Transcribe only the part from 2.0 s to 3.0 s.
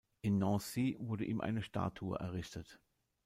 errichtet.